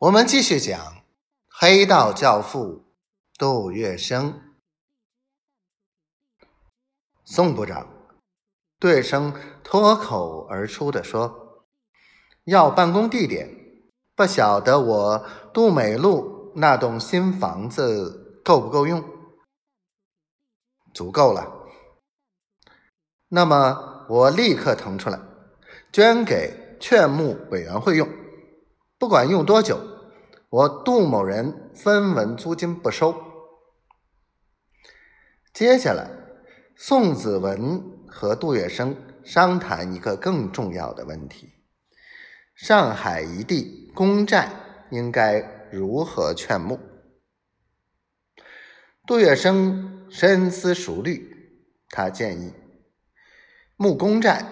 [0.00, 1.02] 我们继续讲
[1.48, 2.84] 黑道教父
[3.36, 4.32] 杜月笙。
[7.24, 7.84] 宋部长，
[8.78, 9.34] 杜月笙
[9.64, 11.66] 脱口而出的说
[12.46, 13.52] ：“要办公地点，
[14.14, 19.02] 不晓得我杜美路那栋新房子够不够用？
[20.94, 21.66] 足够了。
[23.26, 25.18] 那么我立刻腾出来，
[25.92, 28.08] 捐给劝募委员会用。”
[28.98, 29.78] 不管用多久，
[30.50, 33.14] 我杜某人分文租金不收。
[35.52, 36.10] 接下来，
[36.74, 41.52] 宋子文和杜月笙商谈一个更重要的问题：
[42.56, 44.50] 上海一地公债
[44.90, 46.80] 应该如何劝募？
[49.06, 52.52] 杜月笙深思熟虑，他建议
[53.76, 54.44] 募公债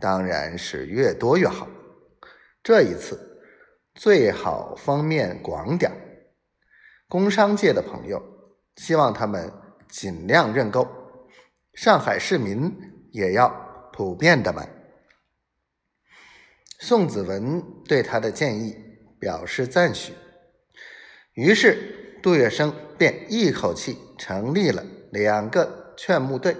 [0.00, 1.68] 当然是越多越好。
[2.62, 3.28] 这一次。
[3.94, 5.92] 最好方面广点
[7.08, 8.22] 工商界的朋友
[8.76, 9.52] 希望他们
[9.88, 10.88] 尽量认购，
[11.74, 12.74] 上海市民
[13.10, 13.50] 也要
[13.92, 14.66] 普遍的买。
[16.78, 18.74] 宋子文对他的建议
[19.20, 20.14] 表示赞许，
[21.34, 26.56] 于是杜月笙便一口气成立了两个劝募队，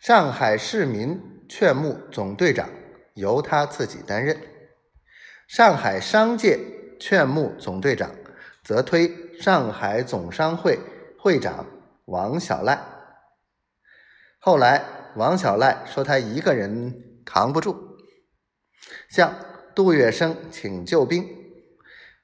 [0.00, 2.70] 上海市民劝募总队长
[3.14, 4.40] 由他自己担任。
[5.48, 6.60] 上海商界
[7.00, 8.14] 劝募总队长
[8.62, 9.10] 则推
[9.40, 10.78] 上海总商会
[11.18, 11.64] 会长
[12.04, 12.78] 王小赖。
[14.38, 14.84] 后来，
[15.16, 17.96] 王小赖说他一个人扛不住，
[19.08, 19.34] 向
[19.74, 21.26] 杜月笙请救兵，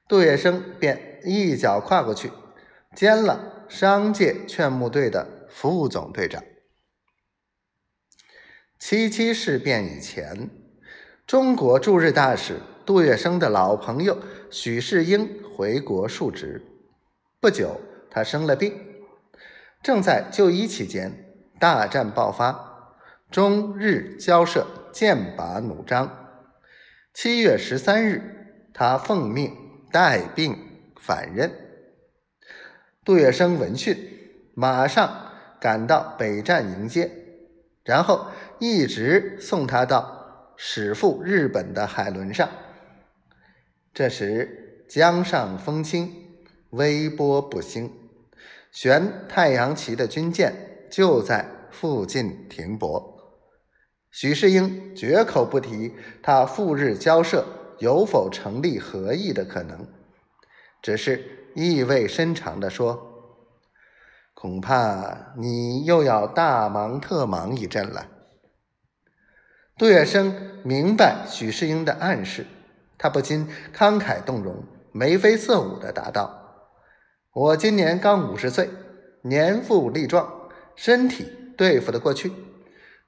[0.07, 2.31] 杜月笙便一脚跨过去，
[2.95, 6.43] 兼了商界劝募队的副总队长。
[8.77, 10.51] 七七事变以前，
[11.25, 12.61] 中国驻日大使。
[12.85, 14.19] 杜月笙的老朋友
[14.51, 16.61] 许世英回国述职，
[17.39, 18.79] 不久他生了病，
[19.81, 21.11] 正在就医期间，
[21.59, 22.93] 大战爆发，
[23.31, 26.29] 中日交涉，剑拔弩张。
[27.11, 28.21] 七月十三日，
[28.71, 29.51] 他奉命
[29.91, 30.55] 带病
[31.01, 31.51] 返任。
[33.03, 33.97] 杜月笙闻讯，
[34.53, 37.09] 马上赶到北站迎接，
[37.83, 38.27] 然后
[38.59, 42.47] 一直送他到驶赴日本的海轮上。
[43.95, 46.11] 这时江上风轻，
[46.71, 47.89] 微波不兴，
[48.69, 50.53] 悬太阳旗的军舰
[50.91, 53.39] 就在附近停泊。
[54.11, 57.45] 许世英绝口不提他赴日交涉
[57.79, 59.87] 有否成立合议的可能，
[60.81, 63.39] 只是意味深长地说
[64.35, 68.05] ：“恐怕你又要大忙特忙一阵了。”
[69.79, 70.33] 杜月笙
[70.65, 72.45] 明白许世英的暗示。
[72.97, 76.33] 他不禁慷慨动容、眉飞色舞的答道
[77.33, 78.69] ：“我今年刚五十岁，
[79.21, 80.27] 年富力壮，
[80.75, 82.31] 身体对付得过去。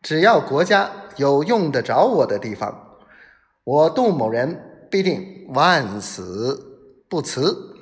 [0.01, 2.97] 只要国家有用得着我的地方，
[3.63, 6.59] 我杜某人必定万死
[7.09, 7.75] 不辞。”